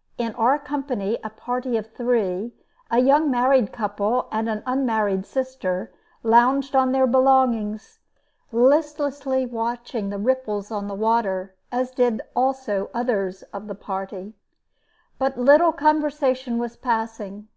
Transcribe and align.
]In 0.26 0.34
our 0.36 0.58
company, 0.58 1.18
a 1.22 1.28
party 1.28 1.76
of 1.76 1.92
three, 1.92 2.54
a 2.90 2.98
young 2.98 3.30
married 3.30 3.72
couple 3.74 4.26
and 4.32 4.48
an 4.48 4.62
unmarried 4.64 5.26
sister, 5.26 5.92
lounged 6.22 6.74
on 6.74 6.92
their 6.92 7.06
belongings, 7.06 7.98
listlessly 8.50 9.44
watching 9.44 10.08
the 10.08 10.16
ripples 10.16 10.70
on 10.70 10.88
the 10.88 10.94
water, 10.94 11.54
as 11.70 11.90
did 11.90 12.22
also 12.34 12.88
others 12.94 13.42
of 13.52 13.66
the 13.66 13.74
party. 13.74 14.32
But 15.18 15.36
little 15.36 15.72
conversation 15.74 16.56
was 16.56 16.78
passing. 16.78 17.48